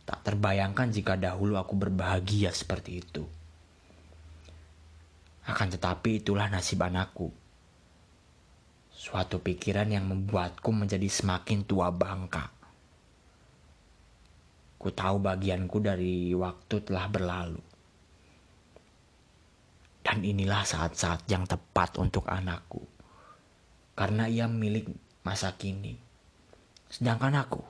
Tak 0.09 0.25
terbayangkan 0.25 0.89
jika 0.89 1.13
dahulu 1.21 1.53
aku 1.53 1.77
berbahagia 1.77 2.49
seperti 2.49 2.97
itu. 2.97 3.21
Akan 5.45 5.69
tetapi 5.69 6.25
itulah 6.25 6.49
nasib 6.49 6.81
anakku. 6.81 7.29
Suatu 8.89 9.37
pikiran 9.37 9.85
yang 9.85 10.09
membuatku 10.09 10.73
menjadi 10.73 11.05
semakin 11.05 11.61
tua 11.61 11.93
bangka. 11.93 12.49
Ku 14.81 14.89
tahu 14.89 15.21
bagianku 15.21 15.77
dari 15.77 16.33
waktu 16.33 16.75
telah 16.81 17.05
berlalu. 17.05 17.61
Dan 20.01 20.25
inilah 20.25 20.65
saat-saat 20.65 21.29
yang 21.29 21.45
tepat 21.45 22.01
untuk 22.01 22.25
anakku. 22.25 22.81
Karena 23.93 24.25
ia 24.25 24.49
milik 24.49 24.89
masa 25.21 25.53
kini. 25.53 25.93
Sedangkan 26.89 27.37
aku 27.37 27.61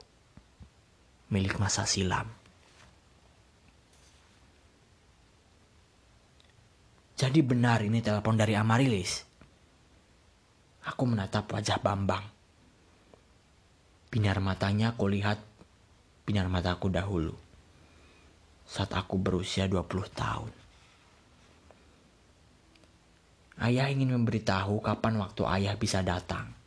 milik 1.30 1.62
masa 1.62 1.86
silam. 1.86 2.26
Jadi 7.20 7.40
benar 7.44 7.84
ini 7.84 8.00
telepon 8.00 8.40
dari 8.40 8.56
Amarilis. 8.56 9.28
Aku 10.88 11.04
menatap 11.04 11.52
wajah 11.52 11.78
Bambang. 11.84 12.24
Binar 14.10 14.42
matanya 14.42 14.96
aku 14.96 15.06
lihat 15.12 15.38
binar 16.24 16.48
mataku 16.48 16.88
dahulu. 16.90 17.36
Saat 18.66 18.96
aku 18.96 19.20
berusia 19.20 19.68
20 19.68 19.86
tahun. 20.16 20.52
Ayah 23.60 23.92
ingin 23.92 24.16
memberitahu 24.16 24.80
kapan 24.80 25.20
waktu 25.20 25.44
ayah 25.60 25.76
bisa 25.76 26.00
datang. 26.00 26.59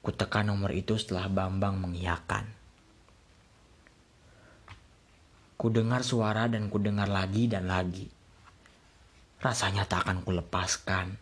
Kutekan 0.00 0.48
nomor 0.48 0.72
itu 0.72 0.96
setelah 0.96 1.28
Bambang 1.28 1.76
mengiyakan. 1.76 2.48
Ku 5.60 5.68
dengar 5.68 6.00
suara 6.00 6.48
dan 6.48 6.72
ku 6.72 6.80
dengar 6.80 7.04
lagi 7.04 7.44
dan 7.44 7.68
lagi. 7.68 8.08
Rasanya 9.44 9.84
tak 9.84 10.08
akan 10.08 10.24
kulepaskan. 10.24 11.20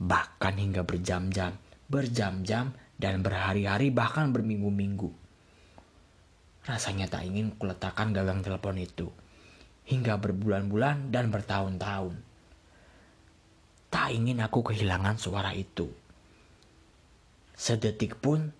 Bahkan 0.00 0.54
hingga 0.56 0.88
berjam-jam, 0.88 1.52
berjam-jam, 1.84 2.72
dan 2.96 3.20
berhari-hari 3.20 3.92
bahkan 3.92 4.32
berminggu-minggu. 4.32 5.12
Rasanya 6.64 7.12
tak 7.12 7.28
ingin 7.28 7.52
kuletakkan 7.60 8.16
gagang 8.16 8.40
telepon 8.40 8.80
itu. 8.80 9.12
Hingga 9.84 10.16
berbulan-bulan 10.16 11.12
dan 11.12 11.28
bertahun-tahun. 11.28 12.16
Tak 13.92 14.08
ingin 14.16 14.40
aku 14.40 14.64
kehilangan 14.64 15.20
suara 15.20 15.52
itu. 15.52 15.92
Sedetik 17.58 18.22
pun 18.22 18.54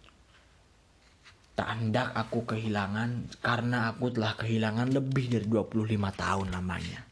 Tak 1.58 1.74
hendak 1.74 2.14
aku 2.14 2.46
kehilangan 2.46 3.34
karena 3.42 3.90
aku 3.90 4.14
telah 4.14 4.38
kehilangan 4.38 4.94
lebih 4.94 5.26
dari 5.26 5.42
25 5.42 5.90
tahun 6.14 6.54
lamanya. 6.54 7.02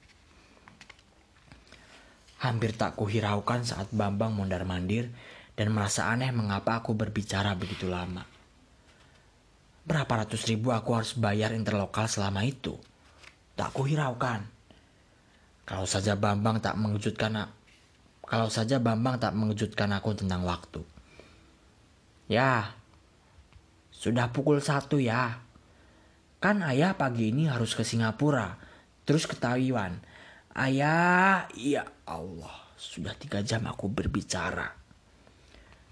Hampir 2.47 2.71
tak 2.79 2.95
kuhiraukan 2.95 3.67
saat 3.67 3.91
Bambang 3.91 4.39
mondar-mandir 4.39 5.11
dan 5.59 5.75
merasa 5.75 6.07
aneh 6.15 6.31
mengapa 6.31 6.79
aku 6.79 6.95
berbicara 6.95 7.59
begitu 7.59 7.91
lama. 7.91 8.23
Berapa 9.83 10.23
ratus 10.23 10.47
ribu 10.47 10.71
aku 10.71 10.95
harus 10.95 11.19
bayar 11.19 11.51
interlokal 11.51 12.07
selama 12.07 12.47
itu? 12.47 12.79
Tak 13.59 13.75
kuhiraukan. 13.75 14.47
Kalau 15.67 15.91
saja 15.91 16.15
Bambang 16.15 16.63
tak 16.63 16.79
mengejutkan 16.79 17.51
kalau 18.23 18.47
saja 18.47 18.79
Bambang 18.79 19.19
tak 19.19 19.35
mengejutkan 19.35 19.91
aku 19.91 20.15
tentang 20.15 20.47
waktu. 20.47 20.87
Ya, 22.27 22.75
sudah 23.95 24.35
pukul 24.35 24.59
satu 24.59 24.99
ya. 24.99 25.41
Kan 26.43 26.61
ayah 26.67 26.99
pagi 26.99 27.31
ini 27.31 27.47
harus 27.47 27.73
ke 27.73 27.87
Singapura. 27.87 28.59
Terus 29.07 29.25
ke 29.31 29.39
Taiwan. 29.39 30.03
Ayah, 30.53 31.47
ya 31.55 31.87
Allah. 32.05 32.75
Sudah 32.77 33.17
tiga 33.17 33.41
jam 33.41 33.65
aku 33.65 33.89
berbicara. 33.89 34.69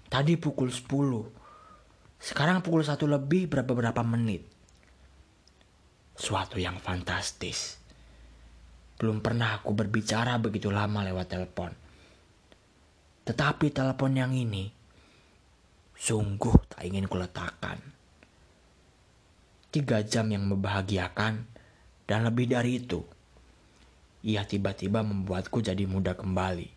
Tadi 0.05 0.37
pukul 0.37 0.69
sepuluh. 0.69 1.25
Sekarang 2.21 2.61
pukul 2.61 2.85
satu 2.85 3.09
lebih 3.09 3.49
berapa-berapa 3.49 4.03
menit. 4.05 4.45
Suatu 6.15 6.61
yang 6.61 6.77
fantastis. 6.79 7.81
Belum 8.95 9.19
pernah 9.19 9.59
aku 9.59 9.75
berbicara 9.75 10.39
begitu 10.39 10.71
lama 10.71 11.03
lewat 11.03 11.27
telepon. 11.27 11.71
Tetapi 13.25 13.73
telepon 13.73 14.13
yang 14.15 14.31
ini 14.31 14.84
sungguh 16.05 16.53
tak 16.69 16.85
ingin 16.85 17.09
kuletakkan 17.09 17.95
tiga 19.75 19.99
jam 20.07 20.31
yang 20.31 20.47
membahagiakan, 20.47 21.43
dan 22.07 22.19
lebih 22.23 22.47
dari 22.47 22.79
itu, 22.79 23.03
ia 24.23 24.47
tiba-tiba 24.47 25.03
membuatku 25.03 25.59
jadi 25.59 25.83
muda 25.83 26.15
kembali. 26.15 26.71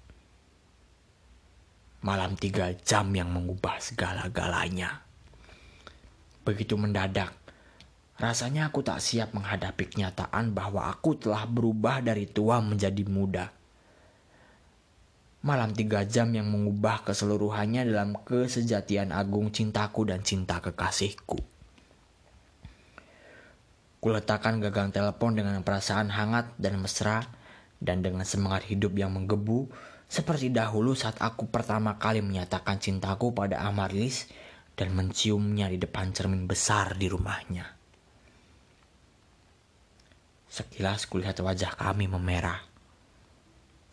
Malam 2.02 2.34
tiga 2.34 2.74
jam 2.82 3.06
yang 3.14 3.30
mengubah 3.30 3.78
segala-galanya. 3.78 5.06
Begitu 6.42 6.74
mendadak, 6.74 7.30
rasanya 8.18 8.66
aku 8.66 8.82
tak 8.82 8.98
siap 8.98 9.30
menghadapi 9.30 9.94
kenyataan 9.94 10.50
bahwa 10.50 10.90
aku 10.90 11.22
telah 11.22 11.46
berubah 11.46 12.02
dari 12.02 12.26
tua 12.26 12.58
menjadi 12.58 13.06
muda. 13.06 13.46
Malam 15.38 15.70
tiga 15.70 16.02
jam 16.02 16.34
yang 16.34 16.50
mengubah 16.50 17.06
keseluruhannya 17.06 17.86
dalam 17.86 18.18
kesejatian 18.26 19.14
agung 19.14 19.54
cintaku 19.54 20.02
dan 20.02 20.26
cinta 20.26 20.58
kekasihku. 20.58 21.38
Kuletakkan 24.02 24.58
gagang 24.58 24.90
telepon 24.90 25.38
dengan 25.38 25.62
perasaan 25.62 26.10
hangat 26.10 26.54
dan 26.58 26.82
mesra 26.82 27.26
dan 27.78 28.02
dengan 28.02 28.26
semangat 28.26 28.66
hidup 28.66 28.98
yang 28.98 29.14
menggebu 29.14 29.70
seperti 30.10 30.50
dahulu 30.50 30.98
saat 30.98 31.20
aku 31.22 31.46
pertama 31.52 32.00
kali 32.00 32.18
menyatakan 32.18 32.82
cintaku 32.82 33.30
pada 33.30 33.62
Amarlis 33.62 34.26
dan 34.74 34.94
menciumnya 34.94 35.70
di 35.70 35.78
depan 35.78 36.10
cermin 36.14 36.46
besar 36.46 36.98
di 36.98 37.06
rumahnya. 37.06 37.78
Sekilas 40.48 41.04
kulihat 41.04 41.38
wajah 41.44 41.76
kami 41.76 42.08
memerah. 42.08 42.64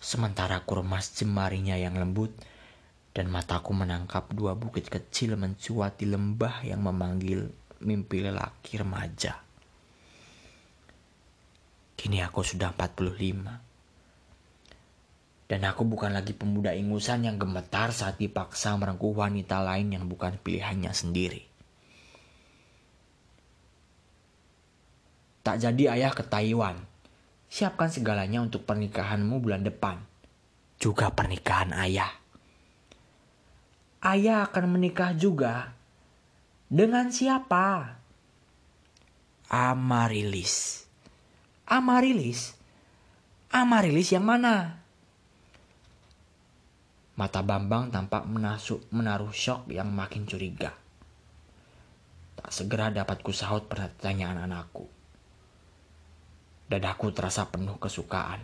Sementara 0.06 0.62
kurmas 0.62 1.18
jemarinya 1.18 1.74
yang 1.74 1.98
lembut 1.98 2.30
dan 3.10 3.26
mataku 3.26 3.74
menangkap 3.74 4.30
dua 4.38 4.54
bukit 4.54 4.86
kecil 4.86 5.34
mencuat 5.34 5.98
di 5.98 6.06
lembah 6.06 6.62
yang 6.62 6.86
memanggil 6.86 7.50
mimpi 7.82 8.22
lelaki 8.22 8.78
remaja. 8.78 9.41
Kini 11.98 12.22
aku 12.22 12.46
sudah 12.46 12.70
45. 12.70 15.50
Dan 15.50 15.62
aku 15.65 15.82
bukan 15.89 16.13
lagi 16.13 16.38
pemuda 16.38 16.78
ingusan 16.78 17.26
yang 17.26 17.41
gemetar 17.41 17.89
saat 17.89 18.22
dipaksa 18.22 18.78
merengkuh 18.78 19.18
wanita 19.18 19.58
lain 19.65 19.89
yang 19.89 20.06
bukan 20.06 20.38
pilihannya 20.38 20.94
sendiri. 20.94 21.41
Tak 25.41 25.65
jadi 25.65 25.98
ayah 25.98 26.13
ke 26.13 26.22
Taiwan. 26.22 26.94
Siapkan 27.56 27.88
segalanya 27.88 28.44
untuk 28.44 28.68
pernikahanmu 28.68 29.39
bulan 29.39 29.63
depan. 29.63 30.04
Juga 30.76 31.08
pernikahan 31.15 31.72
ayah. 31.72 32.12
Ayah 34.04 34.52
akan 34.52 34.76
menikah 34.76 35.15
juga. 35.15 35.72
Dengan 36.68 37.15
siapa? 37.15 37.96
Amarilis. 39.48 40.84
Amarilis? 41.63 42.60
Amarilis 43.56 44.12
yang 44.12 44.28
mana? 44.28 44.84
Mata 47.15 47.39
Bambang 47.39 47.88
tampak 47.88 48.28
menasuk, 48.28 48.84
menaruh 48.91 49.32
shock 49.32 49.72
yang 49.72 49.96
makin 49.96 50.28
curiga. 50.28 50.76
Tak 52.36 52.52
segera 52.52 52.91
dapat 52.91 53.24
kusahut 53.24 53.72
pertanyaan 53.72 54.44
anakku. 54.44 54.94
Dadaku 56.65 57.13
terasa 57.13 57.45
penuh 57.49 57.78
kesukaan. 57.78 58.41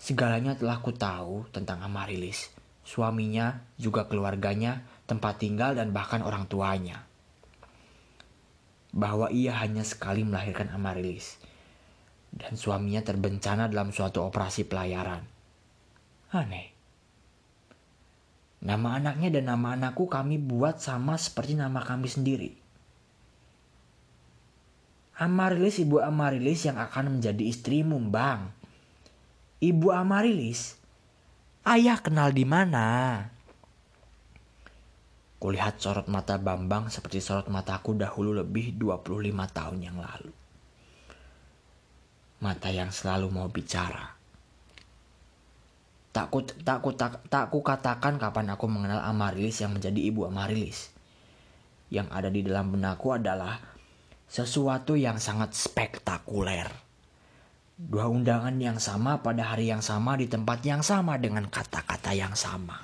Segalanya 0.00 0.56
telah 0.58 0.82
ku 0.82 0.90
tahu 0.90 1.46
tentang 1.54 1.84
Amarilis, 1.84 2.50
suaminya, 2.82 3.62
juga 3.76 4.08
keluarganya, 4.10 4.82
tempat 5.06 5.38
tinggal 5.38 5.78
dan 5.78 5.94
bahkan 5.94 6.24
orang 6.24 6.50
tuanya. 6.50 7.06
Bahwa 8.90 9.30
ia 9.30 9.54
hanya 9.60 9.86
sekali 9.86 10.26
melahirkan 10.26 10.72
Amarilis 10.74 11.38
dan 12.30 12.54
suaminya 12.54 13.02
terbencana 13.02 13.66
dalam 13.66 13.90
suatu 13.90 14.22
operasi 14.22 14.66
pelayaran. 14.66 15.22
Aneh. 16.30 16.70
Nama 18.60 19.00
anaknya 19.00 19.32
dan 19.32 19.50
nama 19.50 19.74
anakku 19.74 20.06
kami 20.06 20.36
buat 20.36 20.78
sama 20.78 21.16
seperti 21.16 21.58
nama 21.58 21.80
kami 21.82 22.06
sendiri. 22.06 22.59
Amarilis 25.20 25.76
ibu 25.84 26.00
Amarilis 26.00 26.64
yang 26.64 26.80
akan 26.80 27.20
menjadi 27.20 27.44
istrimu, 27.44 28.00
Bang. 28.08 28.56
Ibu 29.60 29.92
Amarilis, 29.92 30.80
ayah 31.68 32.00
kenal 32.00 32.32
di 32.32 32.48
mana? 32.48 33.20
Kulihat 35.36 35.76
sorot 35.76 36.08
mata 36.08 36.40
Bambang 36.40 36.88
seperti 36.88 37.20
sorot 37.20 37.52
mataku 37.52 37.92
dahulu 37.92 38.32
lebih 38.32 38.80
25 38.80 39.28
tahun 39.52 39.78
yang 39.84 40.00
lalu. 40.00 40.32
Mata 42.40 42.72
yang 42.72 42.88
selalu 42.88 43.28
mau 43.28 43.52
bicara. 43.52 44.16
Tak 46.16 46.26
ku, 46.32 46.40
tak, 46.44 46.80
ku, 46.80 46.96
tak, 46.96 47.20
tak 47.28 47.52
ku 47.52 47.60
katakan 47.60 48.16
kapan 48.16 48.56
aku 48.56 48.64
mengenal 48.72 49.04
Amarilis 49.04 49.60
yang 49.60 49.76
menjadi 49.76 50.00
ibu 50.00 50.24
Amarilis. 50.24 50.88
Yang 51.92 52.08
ada 52.08 52.28
di 52.32 52.40
dalam 52.40 52.72
benakku 52.72 53.12
adalah 53.12 53.69
sesuatu 54.30 54.94
yang 54.94 55.18
sangat 55.18 55.58
spektakuler. 55.58 56.70
Dua 57.74 58.06
undangan 58.06 58.54
yang 58.62 58.78
sama 58.78 59.18
pada 59.18 59.50
hari 59.50 59.66
yang 59.66 59.82
sama 59.82 60.14
di 60.14 60.30
tempat 60.30 60.62
yang 60.62 60.86
sama 60.86 61.18
dengan 61.18 61.50
kata-kata 61.50 62.14
yang 62.14 62.38
sama. 62.38 62.78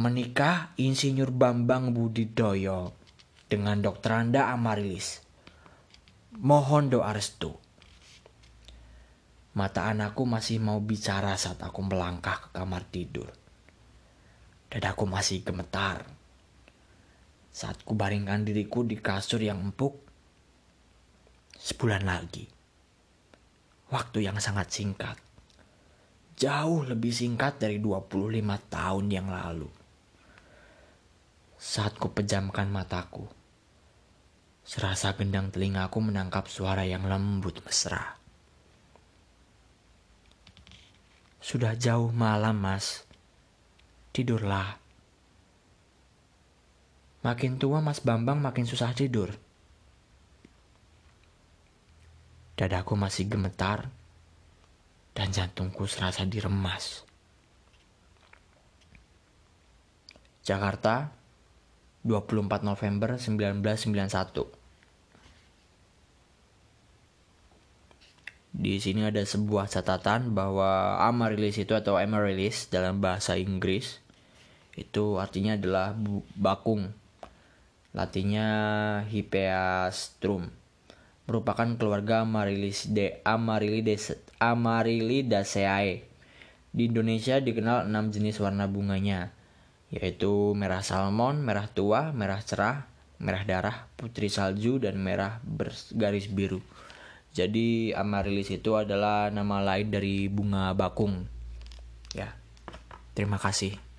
menikah 0.00 0.72
Insinyur 0.80 1.28
Bambang 1.28 1.92
Budidoyo 1.92 2.96
dengan 3.52 3.84
Dr. 3.84 4.16
Anda 4.16 4.48
Amarilis. 4.48 5.20
Mohon 6.40 6.96
doa 6.96 7.12
restu. 7.12 7.52
Mata 9.52 9.92
anakku 9.92 10.24
masih 10.24 10.56
mau 10.56 10.80
bicara 10.80 11.36
saat 11.36 11.60
aku 11.60 11.84
melangkah 11.84 12.48
ke 12.48 12.48
kamar 12.56 12.88
tidur. 12.88 13.28
Dadaku 14.72 15.04
masih 15.04 15.44
gemetar. 15.44 16.06
Saat 17.50 17.82
ku 17.82 17.98
baringkan 17.98 18.46
diriku 18.46 18.86
di 18.86 18.98
kasur 18.98 19.42
yang 19.42 19.60
empuk. 19.60 19.94
Sebulan 21.54 22.06
lagi. 22.06 22.46
Waktu 23.90 24.24
yang 24.24 24.38
sangat 24.38 24.70
singkat. 24.70 25.18
Jauh 26.40 26.88
lebih 26.88 27.12
singkat 27.12 27.60
dari 27.60 27.82
25 27.82 28.16
tahun 28.70 29.06
yang 29.12 29.28
lalu 29.28 29.80
saat 31.60 32.00
ku 32.00 32.08
pejamkan 32.08 32.72
mataku. 32.72 33.28
Serasa 34.64 35.12
gendang 35.12 35.52
telingaku 35.52 36.00
menangkap 36.00 36.48
suara 36.48 36.88
yang 36.88 37.04
lembut 37.04 37.60
mesra. 37.60 38.16
Sudah 41.36 41.76
jauh 41.76 42.08
malam, 42.16 42.56
Mas. 42.56 43.04
Tidurlah. 44.16 44.80
Makin 47.20 47.60
tua 47.60 47.84
Mas 47.84 48.00
Bambang 48.00 48.40
makin 48.40 48.64
susah 48.64 48.96
tidur. 48.96 49.28
Dadaku 52.56 52.96
masih 52.96 53.28
gemetar 53.28 53.92
dan 55.12 55.28
jantungku 55.28 55.84
serasa 55.84 56.24
diremas. 56.24 57.04
Jakarta, 60.40 61.12
24 62.04 62.64
November 62.64 63.20
1991. 63.20 64.60
Di 68.50 68.76
sini 68.82 69.06
ada 69.06 69.22
sebuah 69.22 69.70
catatan 69.70 70.34
bahwa 70.34 71.00
Amaryllis 71.04 71.60
itu 71.60 71.72
atau 71.76 71.96
Amaryllis 71.96 72.66
dalam 72.68 72.98
bahasa 72.98 73.38
Inggris 73.38 74.00
itu 74.74 75.16
artinya 75.20 75.54
adalah 75.56 75.94
bakung. 76.34 76.99
Latinnya 77.90 78.48
Hippeastrum. 79.10 80.50
Merupakan 81.26 81.76
keluarga 81.78 82.22
Amaryllis 82.22 82.90
Amaryllidaceae. 84.40 85.94
Di 86.70 86.82
Indonesia 86.86 87.42
dikenal 87.42 87.90
enam 87.90 88.14
jenis 88.14 88.38
warna 88.38 88.70
bunganya 88.70 89.34
yaitu 89.90 90.54
merah 90.54 90.86
salmon, 90.86 91.42
merah 91.42 91.66
tua, 91.66 92.14
merah 92.14 92.38
cerah, 92.38 92.86
merah 93.18 93.42
darah, 93.42 93.90
putri 93.98 94.30
salju, 94.30 94.78
dan 94.78 95.02
merah 95.02 95.42
bergaris 95.42 96.30
biru. 96.30 96.62
Jadi 97.34 97.90
amaryllis 97.94 98.50
itu 98.54 98.74
adalah 98.78 99.30
nama 99.34 99.62
lain 99.62 99.90
dari 99.90 100.30
bunga 100.30 100.74
bakung. 100.78 101.26
Ya, 102.14 102.38
terima 103.14 103.38
kasih. 103.38 103.89